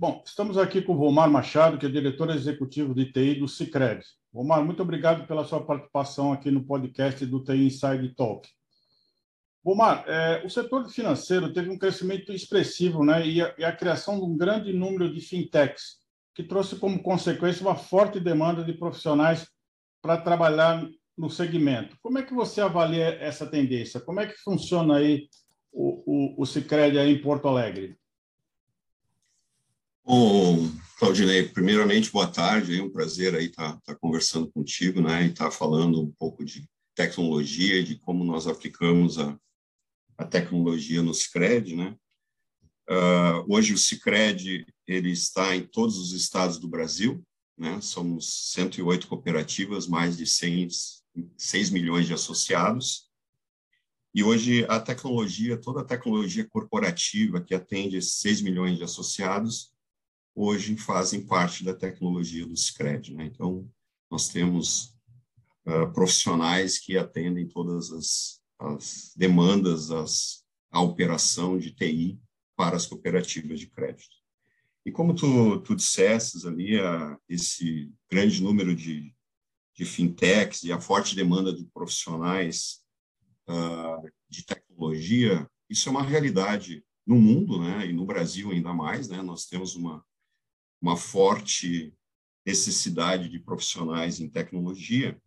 [0.00, 4.00] Bom, estamos aqui com o Vomar Machado, que é diretor executivo de TI do Cicred.
[4.32, 8.48] Vomar, muito obrigado pela sua participação aqui no podcast do TI Inside Talk.
[9.64, 14.20] Vomar, é, o setor financeiro teve um crescimento expressivo né, e, a, e a criação
[14.20, 15.96] de um grande número de fintechs,
[16.32, 19.48] que trouxe como consequência uma forte demanda de profissionais
[20.00, 21.96] para trabalhar no segmento.
[22.00, 23.98] Como é que você avalia essa tendência?
[23.98, 25.28] Como é que funciona aí
[25.72, 27.98] o, o, o Cicred aí em Porto Alegre?
[30.10, 35.24] Bom, Claudinei, primeiramente, boa tarde, é um prazer aí estar tá, tá conversando contigo, né,
[35.24, 39.38] e estar tá falando um pouco de tecnologia de como nós aplicamos a,
[40.16, 41.94] a tecnologia no Cicred, né.
[42.88, 47.22] Uh, hoje o Cicred, ele está em todos os estados do Brasil,
[47.54, 50.68] né, somos 108 cooperativas, mais de 100,
[51.36, 53.10] 6 milhões de associados,
[54.14, 59.76] e hoje a tecnologia, toda a tecnologia corporativa que atende esses 6 milhões de associados,
[60.38, 63.12] hoje fazem parte da tecnologia do Scred.
[63.12, 63.24] Né?
[63.24, 63.68] Então,
[64.08, 64.94] nós temos
[65.66, 72.20] uh, profissionais que atendem todas as, as demandas, as, a operação de TI
[72.56, 74.16] para as cooperativas de crédito.
[74.86, 75.76] E como tu, tu
[76.46, 79.12] ali, a, esse grande número de,
[79.74, 82.80] de fintechs e a forte demanda de profissionais
[83.48, 89.08] uh, de tecnologia, isso é uma realidade no mundo, né, e no Brasil ainda mais,
[89.08, 90.04] né, nós temos uma
[90.80, 91.92] uma forte
[92.46, 95.20] necessidade de profissionais em tecnologia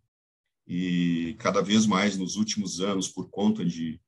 [0.67, 3.99] e cada vez mais nos últimos anos por conta de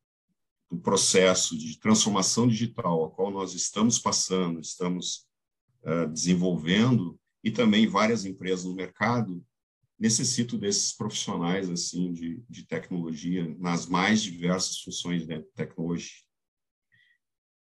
[0.73, 5.27] do processo de transformação digital a qual nós estamos passando, estamos
[5.83, 9.45] uh, desenvolvendo e também várias empresas no mercado
[9.99, 16.23] necessitam desses profissionais assim de, de tecnologia nas mais diversas funções de tecnologia.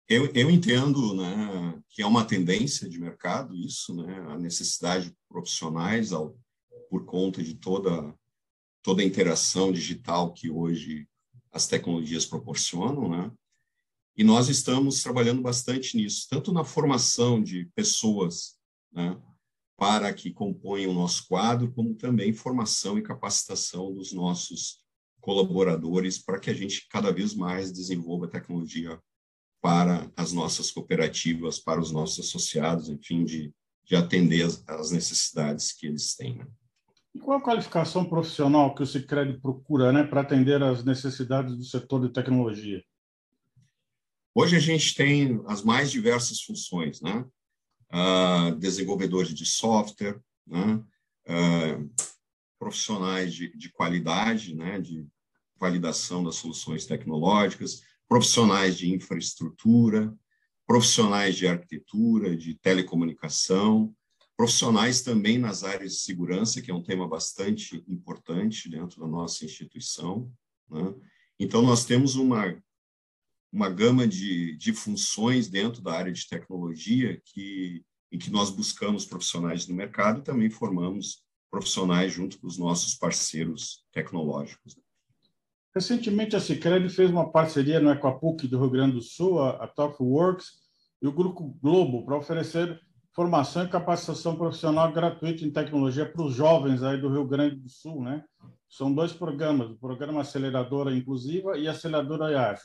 [0.09, 5.17] Eu, eu entendo né, que é uma tendência de mercado isso, né, a necessidade de
[5.29, 6.35] profissionais ao,
[6.89, 8.15] por conta de toda,
[8.83, 11.07] toda a interação digital que hoje
[11.53, 13.31] as tecnologias proporcionam, né?
[14.17, 18.59] E nós estamos trabalhando bastante nisso, tanto na formação de pessoas,
[18.91, 19.21] né,
[19.77, 24.83] para que compõem o nosso quadro, como também formação e capacitação dos nossos
[25.21, 28.99] colaboradores para que a gente cada vez mais desenvolva tecnologia
[29.61, 33.53] para as nossas cooperativas, para os nossos associados, enfim, de,
[33.85, 36.39] de atender as, as necessidades que eles têm.
[36.39, 36.47] Né?
[37.15, 41.65] E qual a qualificação profissional que o Cicred procura né, para atender as necessidades do
[41.65, 42.83] setor de tecnologia?
[44.35, 47.25] Hoje a gente tem as mais diversas funções, né?
[47.91, 50.85] Uh, desenvolvedores de software, né?
[51.27, 51.91] Uh,
[52.59, 54.81] profissionais de, de qualidade, né?
[54.81, 55.07] de
[55.59, 60.17] validação das soluções tecnológicas, profissionais de infraestrutura,
[60.67, 63.95] profissionais de arquitetura, de telecomunicação,
[64.37, 69.45] profissionais também nas áreas de segurança, que é um tema bastante importante dentro da nossa
[69.45, 70.33] instituição.
[70.71, 70.95] Né?
[71.41, 72.57] Então, nós temos uma,
[73.53, 79.05] uma gama de, de funções dentro da área de tecnologia que, em que nós buscamos
[79.05, 84.77] profissionais no mercado e também formamos profissionais junto com os nossos parceiros tecnológicos.
[85.75, 89.69] Recentemente, a Cicred fez uma parceria no Equapuc do Rio Grande do Sul, a, a
[89.69, 90.47] TopWorks,
[91.01, 92.81] e o Grupo Globo, para oferecer
[93.15, 97.69] formação e capacitação profissional gratuita em tecnologia para os jovens aí do Rio Grande do
[97.69, 98.25] Sul, né?
[98.69, 102.63] São dois programas, o programa Aceleradora Inclusiva e Aceleradora IAS.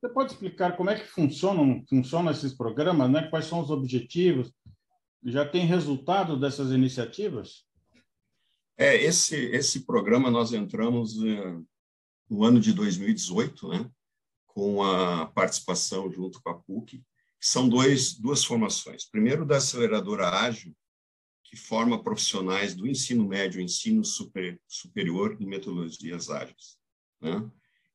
[0.00, 3.22] Você pode explicar como é que funcionam, funcionam esses programas, né?
[3.28, 4.52] Quais são os objetivos?
[5.24, 7.64] Já tem resultado dessas iniciativas?
[8.76, 11.58] É, esse, esse programa nós entramos eh,
[12.28, 13.90] no ano de 2018, né,
[14.46, 17.02] com a participação junto com a PUC,
[17.40, 19.04] são dois, duas formações.
[19.04, 20.74] Primeiro, da aceleradora ágil,
[21.44, 26.76] que forma profissionais do ensino médio ensino super, superior em metodologias ágeis.
[27.20, 27.50] Né?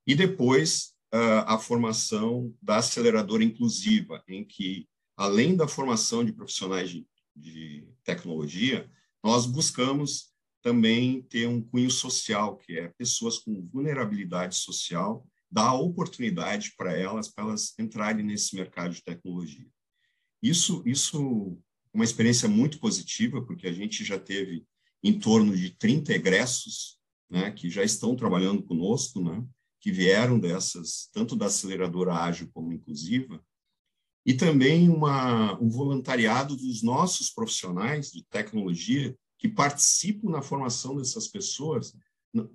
[0.07, 0.93] E depois,
[1.45, 7.05] a formação da aceleradora inclusiva, em que, além da formação de profissionais de,
[7.35, 8.89] de tecnologia,
[9.23, 10.32] nós buscamos
[10.63, 17.27] também ter um cunho social, que é pessoas com vulnerabilidade social, dar oportunidade para elas,
[17.27, 19.67] para elas entrarem nesse mercado de tecnologia.
[20.41, 21.61] Isso, isso
[21.93, 24.65] é uma experiência muito positiva, porque a gente já teve
[25.03, 26.97] em torno de 30 egressos,
[27.29, 29.45] né, que já estão trabalhando conosco, né,
[29.81, 33.43] que vieram dessas, tanto da aceleradora ágil como inclusiva,
[34.25, 39.13] e também uma, um voluntariado dos nossos profissionais de tecnologia
[39.43, 41.93] que participam na formação dessas pessoas,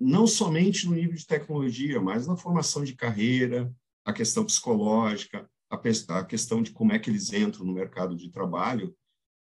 [0.01, 3.71] não somente no nível de tecnologia, mas na formação de carreira,
[4.03, 8.97] a questão psicológica, a, questão de como é que eles entram no mercado de trabalho,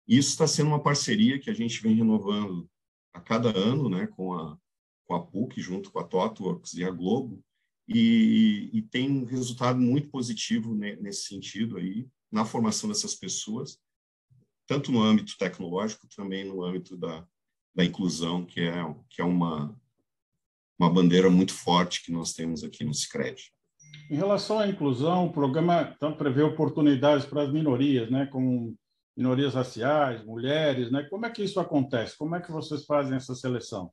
[0.07, 2.69] Isso está sendo uma parceria que a gente vem renovando
[3.13, 4.57] a cada ano, né, com a,
[5.03, 7.43] com a PUC, junto com a TOTWORKS e a Globo,
[7.89, 13.77] e, e tem um resultado muito positivo nesse sentido aí, na formação dessas pessoas,
[14.65, 17.27] tanto no âmbito tecnológico, também no âmbito da,
[17.75, 18.73] da inclusão, que é,
[19.09, 19.75] que é uma,
[20.77, 23.51] uma bandeira muito forte que nós temos aqui no Cicred.
[24.09, 28.75] Em relação à inclusão, o programa então, prevê oportunidades para as minorias, né, como
[29.15, 31.03] minorias raciais, mulheres, né?
[31.03, 32.17] Como é que isso acontece?
[32.17, 33.91] Como é que vocês fazem essa seleção?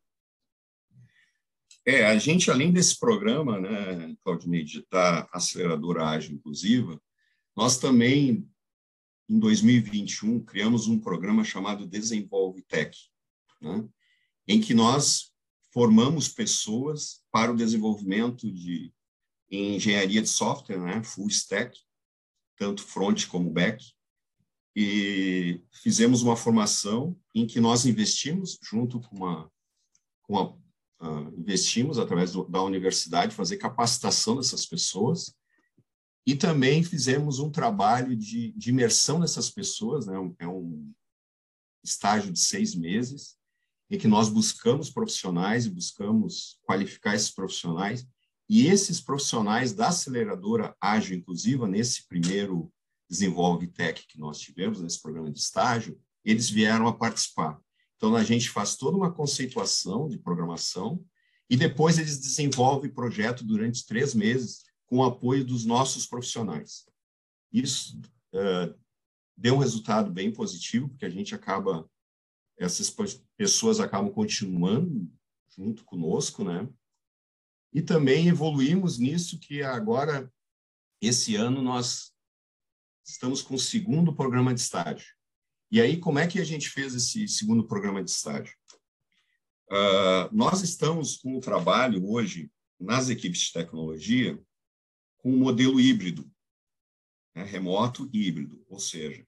[1.86, 7.00] É, a gente, além desse programa, né, Claudinei, de estar aceleradora ágil inclusiva,
[7.56, 8.48] nós também,
[9.28, 12.96] em 2021, criamos um programa chamado Desenvolve Tech,
[13.60, 13.86] né,
[14.48, 15.30] em que nós
[15.72, 18.92] formamos pessoas para o desenvolvimento de
[19.50, 21.78] engenharia de software, né, full stack,
[22.56, 23.84] tanto front como back,
[24.74, 29.50] e fizemos uma formação em que nós investimos junto com uma,
[30.22, 30.52] com a,
[31.00, 35.34] uh, investimos através do, da universidade fazer capacitação dessas pessoas
[36.26, 40.14] e também fizemos um trabalho de, de imersão dessas pessoas, né?
[40.38, 40.92] é um
[41.82, 43.39] estágio de seis meses
[43.90, 48.06] em que nós buscamos profissionais e buscamos qualificar esses profissionais
[48.48, 52.72] e esses profissionais da aceleradora ágil inclusiva nesse primeiro
[53.08, 57.60] Desenvolve Tech que nós tivemos nesse programa de estágio, eles vieram a participar.
[57.96, 61.04] Então, a gente faz toda uma conceituação de programação
[61.50, 66.86] e depois eles desenvolvem projeto durante três meses com o apoio dos nossos profissionais.
[67.52, 68.00] Isso
[68.32, 68.74] uh,
[69.36, 71.88] deu um resultado bem positivo, porque a gente acaba,
[72.60, 72.94] essas
[73.38, 75.10] pessoas acabam continuando
[75.56, 76.68] junto conosco, né?
[77.72, 80.30] E também evoluímos nisso que agora,
[81.00, 82.12] esse ano, nós
[83.02, 85.08] estamos com o segundo programa de estágio.
[85.70, 88.54] E aí, como é que a gente fez esse segundo programa de estágio?
[89.70, 94.38] Uh, nós estamos com o trabalho hoje nas equipes de tecnologia
[95.16, 96.30] com um modelo híbrido,
[97.34, 99.24] né, remoto e híbrido, ou seja,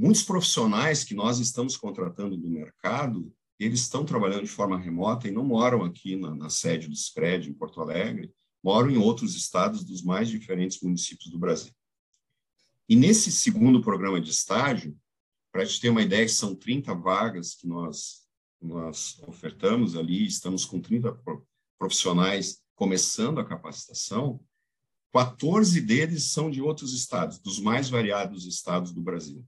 [0.00, 5.30] muitos profissionais que nós estamos contratando do mercado, eles estão trabalhando de forma remota e
[5.30, 8.32] não moram aqui na, na sede do SCRED, em Porto Alegre,
[8.64, 11.70] moram em outros estados dos mais diferentes municípios do Brasil.
[12.88, 14.96] E nesse segundo programa de estágio,
[15.52, 18.22] para a gente ter uma ideia, são 30 vagas que nós,
[18.58, 21.14] nós ofertamos ali, estamos com 30
[21.78, 24.40] profissionais começando a capacitação,
[25.12, 29.44] 14 deles são de outros estados, dos mais variados estados do Brasil.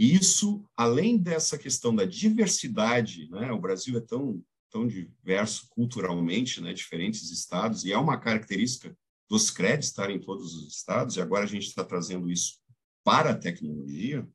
[0.00, 6.58] E isso, além dessa questão da diversidade, né, o Brasil é tão, tão diverso culturalmente,
[6.58, 8.96] né, diferentes estados, e é uma característica
[9.28, 12.58] dos créditos estarem em todos os estados, e agora a gente está trazendo isso
[13.04, 14.26] para a tecnologia,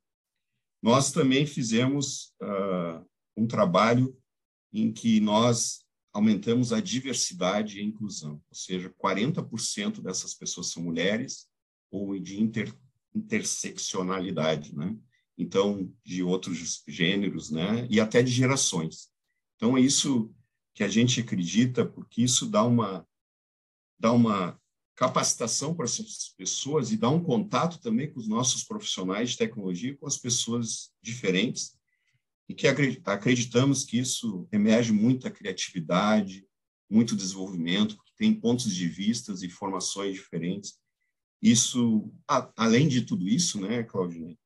[0.80, 3.04] nós também fizemos uh,
[3.36, 4.16] um trabalho
[4.72, 10.84] em que nós aumentamos a diversidade e a inclusão, ou seja, 40% dessas pessoas são
[10.84, 11.48] mulheres
[11.90, 12.72] ou de inter,
[13.12, 14.96] interseccionalidade, né?
[15.38, 17.86] Então, de outros gêneros, né?
[17.90, 19.10] E até de gerações.
[19.56, 20.34] Então, é isso
[20.74, 23.06] que a gente acredita, porque isso dá uma,
[23.98, 24.60] dá uma
[24.94, 29.96] capacitação para essas pessoas e dar um contato também com os nossos profissionais de tecnologia,
[29.96, 31.76] com as pessoas diferentes,
[32.48, 36.46] e que acreditamos que isso emerge muita criatividade,
[36.88, 40.78] muito desenvolvimento, porque tem pontos de vistas e formações diferentes.
[41.42, 42.10] Isso,
[42.56, 44.38] além de tudo isso, né, Claudinei,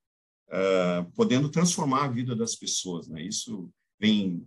[0.51, 3.23] uh, podendo transformar a vida das pessoas, né?
[3.23, 4.47] Isso vem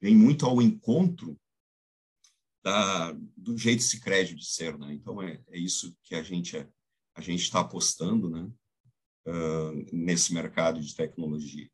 [0.00, 1.38] vem muito ao encontro
[2.64, 4.92] da, do jeito Sicredi de ser, né?
[4.94, 6.66] Então é, é isso que a gente é,
[7.14, 8.50] a gente está apostando, né?
[9.26, 11.68] Uh, nesse mercado de tecnologia.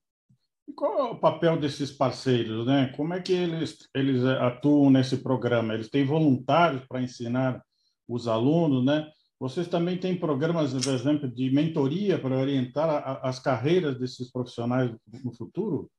[0.68, 2.92] E qual é o papel desses parceiros, né?
[2.96, 5.74] Como é que eles eles atuam nesse programa?
[5.74, 7.64] Eles têm voluntários para ensinar
[8.08, 9.08] os alunos, né?
[9.38, 14.90] Vocês também têm programas, por exemplo, de mentoria para orientar a, as carreiras desses profissionais
[15.22, 15.90] no futuro?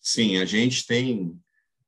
[0.00, 1.38] Sim, a gente tem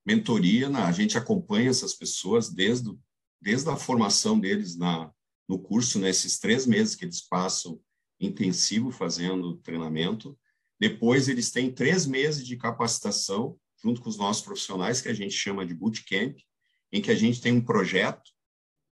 [0.05, 0.81] mentoria, né?
[0.81, 2.95] a gente acompanha essas pessoas desde,
[3.40, 5.11] desde a formação deles na,
[5.49, 6.38] no curso, nesses né?
[6.43, 7.81] três meses que eles passam
[8.21, 10.38] intensivo fazendo treinamento.
[10.79, 15.35] Depois, eles têm três meses de capacitação junto com os nossos profissionais, que a gente
[15.35, 16.37] chama de bootcamp,
[16.93, 18.31] em que a gente tem um projeto,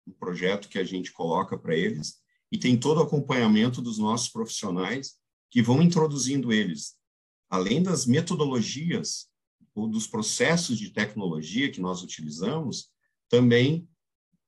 [0.07, 2.15] um projeto que a gente coloca para eles,
[2.51, 5.15] e tem todo o acompanhamento dos nossos profissionais
[5.49, 6.95] que vão introduzindo eles,
[7.49, 9.27] além das metodologias
[9.75, 12.89] ou dos processos de tecnologia que nós utilizamos,
[13.29, 13.87] também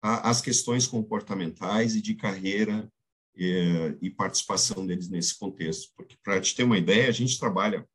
[0.01, 2.91] a, as questões comportamentais e de carreira
[3.35, 5.91] e, e participação deles nesse contexto.
[5.95, 7.87] Porque, para te ter uma ideia, a gente trabalha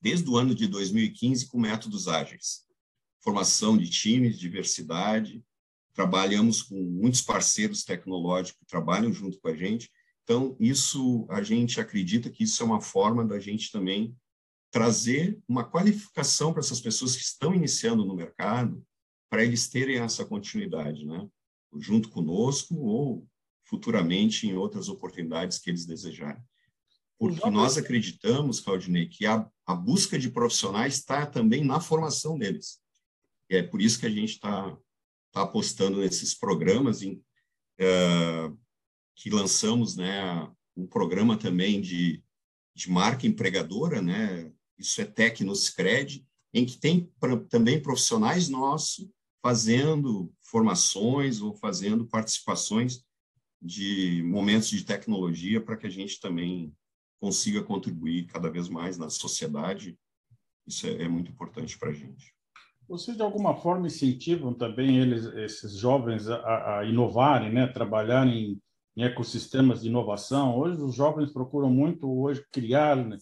[0.00, 2.64] desde o ano de 2015 com métodos ágeis,
[3.22, 5.42] formação de times, diversidade,
[5.94, 9.90] trabalhamos com muitos parceiros tecnológicos que trabalham junto com a gente.
[10.24, 14.16] Então, isso, a gente acredita que isso é uma forma da gente também
[14.70, 18.84] trazer uma qualificação para essas pessoas que estão iniciando no mercado,
[19.30, 21.28] para eles terem essa continuidade, né?
[21.78, 23.26] Junto conosco ou
[23.64, 26.42] futuramente em outras oportunidades que eles desejarem.
[27.18, 32.80] Porque nós acreditamos, Claudinei, que a, a busca de profissionais está também na formação deles.
[33.48, 34.76] E é por isso que a gente está
[35.34, 37.14] tá apostando nesses programas em,
[37.80, 38.56] uh,
[39.16, 42.22] que lançamos, né, um programa também de,
[42.74, 49.10] de marca empregadora, né, isso é Tecnoscred, em que tem pra, também profissionais nossos
[49.42, 53.04] fazendo formações ou fazendo participações
[53.60, 56.72] de momentos de tecnologia para que a gente também
[57.20, 59.98] consiga contribuir cada vez mais na sociedade.
[60.66, 62.34] Isso é, é muito importante para a gente.
[62.88, 67.66] Vocês, de alguma forma, incentivam também eles, esses jovens a, a inovarem, né?
[67.66, 68.62] trabalharem em,
[68.96, 70.58] em ecossistemas de inovação?
[70.58, 73.16] Hoje, os jovens procuram muito hoje criar né?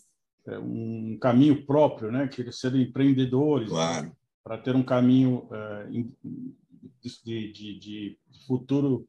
[0.47, 2.27] É, um caminho próprio, né?
[2.27, 4.13] querer ser empreendedores, claro.
[4.43, 6.13] para ter um caminho uh,
[7.25, 9.07] de, de, de, futuro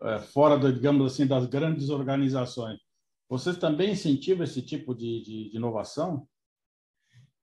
[0.00, 2.80] uh, fora, do, digamos assim, das grandes organizações.
[3.28, 6.26] Vocês também incentivam esse tipo de, de inovação?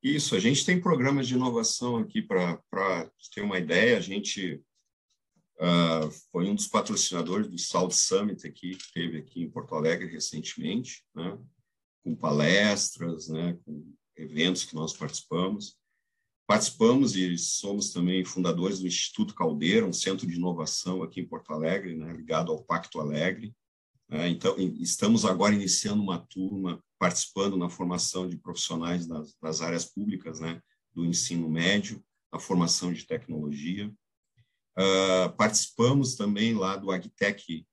[0.01, 2.57] Isso, a gente tem programas de inovação aqui para
[3.33, 3.97] ter uma ideia.
[3.97, 4.63] A gente
[5.59, 10.07] uh, foi um dos patrocinadores do South Summit aqui, que teve aqui em Porto Alegre
[10.07, 11.37] recentemente, né?
[12.01, 13.57] com palestras, né?
[13.65, 15.77] com eventos que nós participamos.
[16.47, 21.51] Participamos e somos também fundadores do Instituto Caldeira, um centro de inovação aqui em Porto
[21.51, 22.13] Alegre, né?
[22.13, 23.53] ligado ao Pacto Alegre.
[24.09, 29.85] É, então, estamos agora iniciando uma turma, participando na formação de profissionais das, das áreas
[29.85, 30.61] públicas, né,
[30.93, 33.91] do ensino médio, a formação de tecnologia.
[34.77, 37.65] Uh, participamos também lá do Agtech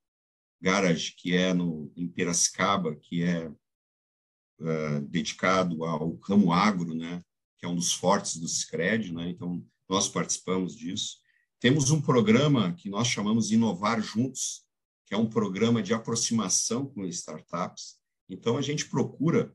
[0.60, 7.22] Garage, que é no, em Piracicaba, que é uh, dedicado ao ramo agro, né,
[7.58, 11.18] que é um dos fortes do Sicredi, né, então nós participamos disso.
[11.58, 14.64] Temos um programa que nós chamamos Inovar Juntos,
[15.04, 17.98] que é um programa de aproximação com startups.
[18.28, 19.54] Então, a gente procura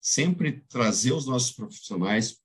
[0.00, 2.40] sempre trazer os nossos profissionais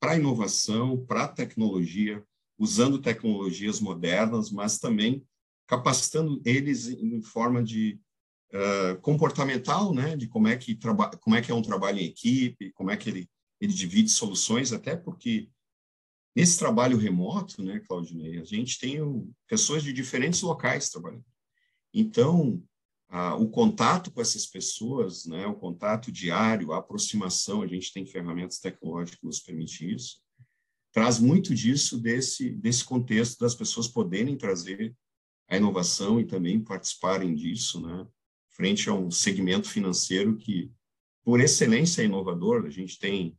[0.00, 2.24] para a inovação, para a tecnologia,
[2.58, 5.24] usando tecnologias modernas, mas também
[5.66, 8.00] capacitando eles em forma de
[8.52, 10.78] uh, comportamental, né, de como é que
[11.20, 14.72] como é que é um trabalho em equipe, como é que ele ele divide soluções,
[14.72, 15.50] até porque
[16.34, 18.98] nesse trabalho remoto, né, Claudinei, a gente tem
[19.46, 21.24] pessoas de diferentes locais trabalhando.
[21.92, 22.62] Então,
[23.10, 28.06] a, o contato com essas pessoas, né, o contato diário, a aproximação, a gente tem
[28.06, 30.22] ferramentas tecnológicas que nos permitem isso,
[30.92, 34.94] traz muito disso desse, desse contexto das pessoas poderem trazer
[35.48, 38.06] a inovação e também participarem disso, né,
[38.50, 40.70] frente a um segmento financeiro que,
[41.24, 42.64] por excelência, é inovador.
[42.66, 43.36] A gente tem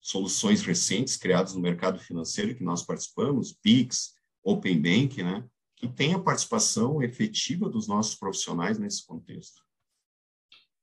[0.00, 5.44] soluções recentes criadas no mercado financeiro que nós participamos, PIX, Open Bank, né,
[5.80, 9.62] que tenha participação efetiva dos nossos profissionais nesse contexto.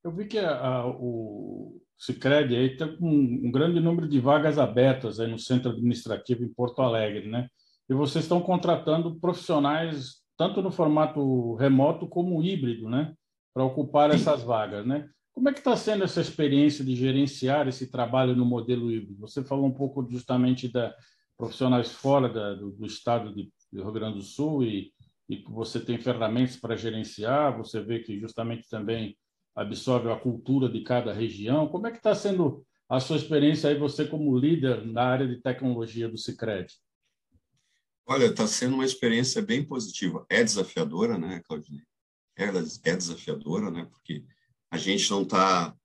[0.04, 4.58] Eu vi que a, a, o Sicredi aí tem um, um, grande número de vagas
[4.58, 7.48] abertas aí no centro administrativo em Porto Alegre, né?
[7.88, 13.14] E vocês estão contratando profissionais tanto no formato remoto como híbrido, né?
[13.54, 15.08] Para ocupar essas vagas, né?
[15.32, 19.20] Como é que está sendo essa experiência de gerenciar esse trabalho no modelo híbrido?
[19.20, 20.92] Você falou um pouco justamente da
[21.38, 24.94] profissionais fora da, do, do estado de do Rio Grande do Sul e,
[25.30, 29.18] e você tem ferramentas para gerenciar, você vê que justamente também
[29.56, 31.68] absorve a cultura de cada região.
[31.68, 35.42] Como é que está sendo a sua experiência aí, você como líder na área de
[35.42, 36.74] tecnologia do Cicred?
[38.06, 40.26] Olha, está sendo uma experiência bem positiva.
[40.30, 41.84] É desafiadora, né, Claudinei?
[42.38, 43.86] É, é desafiadora, né?
[43.92, 44.24] Porque
[44.72, 45.76] a gente não está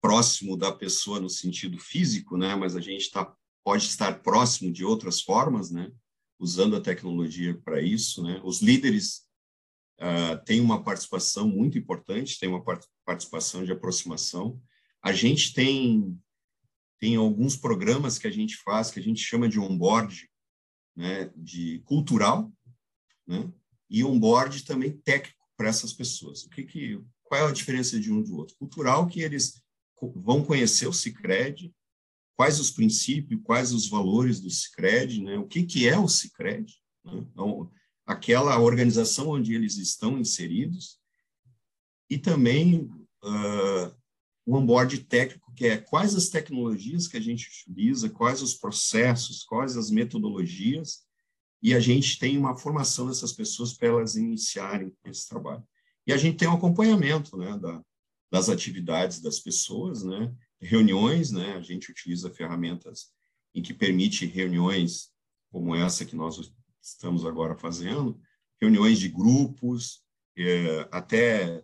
[0.00, 2.54] próximo da pessoa no sentido físico, né?
[2.54, 3.30] Mas a gente tá,
[3.62, 5.90] pode estar próximo de outras formas, né?
[6.38, 8.22] Usando a tecnologia para isso.
[8.22, 8.40] Né?
[8.44, 9.26] Os líderes
[10.00, 12.64] uh, têm uma participação muito importante, tem uma
[13.04, 14.60] participação de aproximação.
[15.02, 16.18] A gente tem
[17.00, 20.26] tem alguns programas que a gente faz que a gente chama de onboard,
[20.96, 22.50] né, de cultural,
[23.26, 23.52] né,
[23.90, 26.44] e onboard também técnico para essas pessoas.
[26.44, 28.56] O que que qual é a diferença de um do outro?
[28.56, 29.62] Cultural que eles
[30.14, 31.74] vão conhecer o Sicredi,
[32.36, 35.38] quais os princípios, quais os valores do Cicred, né?
[35.38, 36.74] o que, que é o Cicred,
[37.04, 37.12] né?
[37.14, 37.70] então,
[38.06, 40.98] aquela organização onde eles estão inseridos,
[42.10, 42.90] e também
[43.24, 43.94] uh,
[44.46, 49.42] o onboard técnico, que é quais as tecnologias que a gente utiliza, quais os processos,
[49.42, 51.04] quais as metodologias,
[51.62, 55.66] e a gente tem uma formação dessas pessoas para elas iniciarem esse trabalho.
[56.06, 57.82] E a gente tem um acompanhamento né, da,
[58.30, 60.30] das atividades das pessoas, né,
[60.64, 63.12] reuniões, né, a gente utiliza ferramentas
[63.54, 65.12] em que permite reuniões
[65.50, 66.52] como essa que nós
[66.82, 68.20] estamos agora fazendo,
[68.60, 70.02] reuniões de grupos,
[70.36, 71.62] é, até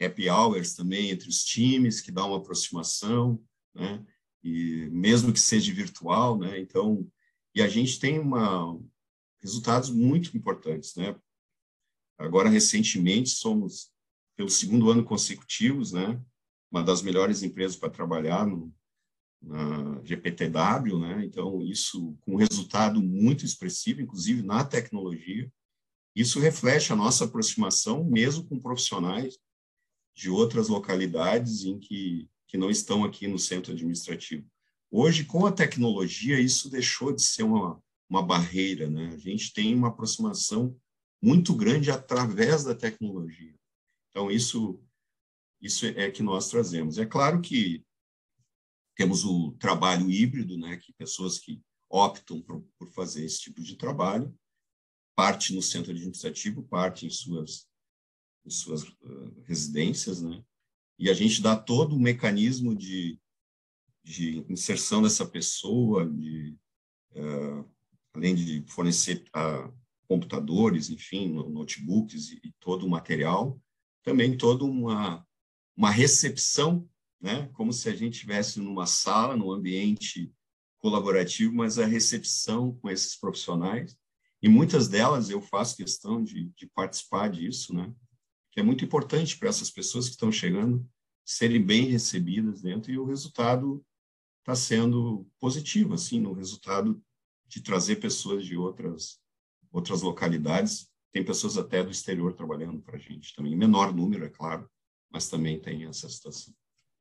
[0.00, 3.42] happy hours também entre os times, que dá uma aproximação,
[3.74, 4.04] né?
[4.42, 6.58] E mesmo que seja virtual, né?
[6.58, 7.06] Então,
[7.54, 8.78] e a gente tem uma
[9.40, 11.18] resultados muito importantes, né?
[12.18, 13.90] Agora recentemente somos
[14.36, 16.22] pelo segundo ano consecutivos, né?
[16.70, 18.72] Uma das melhores empresas para trabalhar no
[19.42, 21.24] na GPTW, né?
[21.24, 25.50] Então isso com resultado muito expressivo, inclusive na tecnologia.
[26.14, 29.38] Isso reflete a nossa aproximação mesmo com profissionais
[30.14, 34.46] de outras localidades em que, que não estão aqui no centro administrativo.
[34.90, 39.12] Hoje, com a tecnologia, isso deixou de ser uma, uma barreira, né?
[39.14, 40.76] A gente tem uma aproximação
[41.22, 43.54] muito grande através da tecnologia.
[44.10, 44.82] Então, isso,
[45.60, 46.98] isso é que nós trazemos.
[46.98, 47.84] É claro que
[48.96, 50.76] temos o trabalho híbrido, né?
[50.76, 54.34] Que pessoas que optam por, por fazer esse tipo de trabalho,
[55.14, 57.68] parte no centro administrativo, parte em suas
[58.44, 60.42] em suas uh, residências, né?
[60.98, 63.18] E a gente dá todo o mecanismo de,
[64.02, 66.56] de inserção dessa pessoa, de,
[67.12, 67.70] uh,
[68.14, 69.72] além de fornecer uh,
[70.06, 73.60] computadores, enfim, notebooks e, e, todo o material,
[74.02, 75.26] também toda uma,
[75.76, 76.88] uma recepção,
[77.20, 77.48] né?
[77.54, 80.32] Como se a gente estivesse numa sala, num ambiente
[80.78, 83.96] colaborativo, mas a recepção com esses profissionais.
[84.42, 87.94] E muitas delas eu faço questão de, de participar disso, né?
[88.50, 90.86] que é muito importante para essas pessoas que estão chegando
[91.24, 93.84] serem bem recebidas dentro e o resultado
[94.40, 97.00] está sendo positivo, assim, no resultado
[97.46, 99.20] de trazer pessoas de outras
[99.72, 100.90] outras localidades.
[101.12, 104.68] Tem pessoas até do exterior trabalhando para a gente também, menor número, é claro,
[105.10, 106.54] mas também tem essa situação.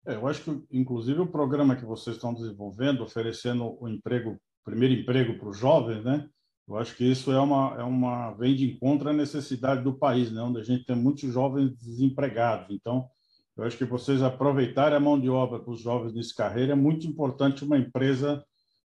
[0.06, 4.94] É, eu acho que, inclusive, o programa que vocês estão desenvolvendo, oferecendo o emprego, primeiro
[4.94, 6.28] emprego para os jovens, né?
[6.70, 10.32] Eu acho que isso é uma, é uma vem de encontro à necessidade do país,
[10.32, 10.40] né?
[10.40, 12.68] onde a gente tem muitos jovens desempregados.
[12.70, 13.10] Então,
[13.58, 16.76] eu acho que vocês aproveitarem a mão de obra para os jovens nesse carreira é
[16.76, 18.46] muito importante uma empresa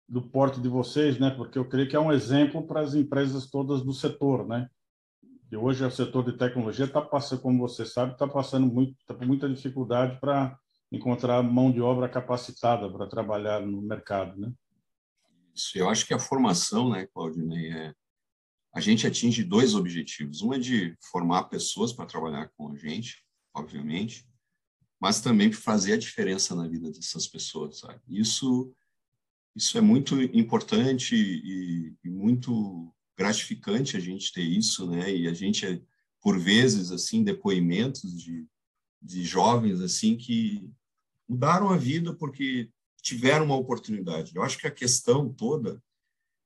[0.08, 1.30] do porte de vocês, né?
[1.30, 4.68] Porque eu creio que é um exemplo para as empresas todas do setor, né?
[5.52, 9.14] E hoje o setor de tecnologia está passando, como você sabe, está passando muito, tá
[9.14, 10.58] muita dificuldade para
[10.90, 14.50] encontrar mão de obra capacitada para trabalhar no mercado, né?
[15.54, 17.94] Isso, eu acho que a formação, né, Claudinei, é,
[18.74, 20.40] a gente atinge dois objetivos.
[20.40, 24.26] Um é de formar pessoas para trabalhar com a gente, obviamente,
[24.98, 27.80] mas também para fazer a diferença na vida dessas pessoas.
[27.80, 28.00] Sabe?
[28.08, 28.72] Isso,
[29.54, 35.14] isso é muito importante e, e, muito gratificante a gente ter isso, né?
[35.14, 35.82] E a gente,
[36.20, 38.46] por vezes, assim, depoimentos de,
[39.00, 40.70] de jovens assim que
[41.28, 42.70] mudaram a vida porque
[43.02, 44.32] tiveram uma oportunidade.
[44.34, 45.82] Eu acho que a questão toda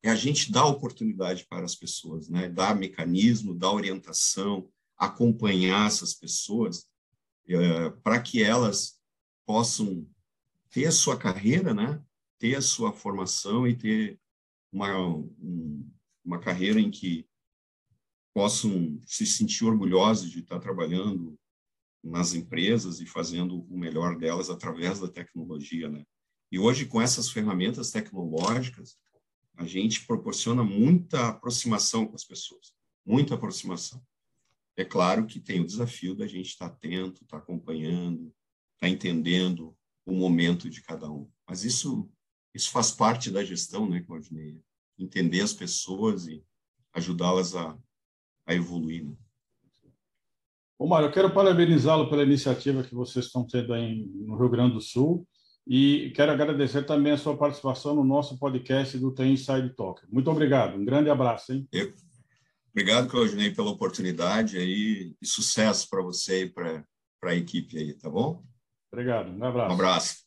[0.02, 2.48] é a gente dar oportunidade para as pessoas, né?
[2.48, 6.86] dar mecanismo, dar orientação, acompanhar essas pessoas
[7.48, 8.98] é, para que elas
[9.44, 10.06] possam
[10.70, 12.02] ter a sua carreira, né?
[12.38, 14.18] ter a sua formação e ter
[14.72, 15.88] uma, um,
[16.26, 17.24] uma carreira em que
[18.34, 21.38] possam se sentir orgulhosos de estar trabalhando
[22.02, 26.04] nas empresas e fazendo o melhor delas através da tecnologia, né?
[26.50, 28.98] E hoje, com essas ferramentas tecnológicas,
[29.56, 34.04] a gente proporciona muita aproximação com as pessoas, muita aproximação.
[34.76, 38.32] É claro que tem o desafio da gente estar atento, estar acompanhando,
[38.74, 41.30] estar entendendo o momento de cada um.
[41.48, 42.08] Mas isso,
[42.54, 44.60] isso faz parte da gestão, né, Claudinei?
[44.98, 46.42] Entender as pessoas e
[46.92, 47.76] ajudá-las a,
[48.46, 49.04] a evoluir.
[49.04, 49.14] Né?
[50.78, 54.74] Bom, Mário, eu quero parabenizá-lo pela iniciativa que vocês estão tendo aí no Rio Grande
[54.74, 55.26] do Sul
[55.66, 60.02] e quero agradecer também a sua participação no nosso podcast do Tem Inside Talk.
[60.10, 60.76] Muito obrigado.
[60.76, 61.66] Um grande abraço, hein?
[61.72, 61.92] Eu.
[62.70, 66.84] Obrigado, Claudinei, pela oportunidade aí e sucesso para você e para
[67.24, 68.44] a equipe aí, tá bom?
[68.92, 69.30] Obrigado.
[69.30, 69.70] Um abraço.
[69.70, 70.25] Um abraço.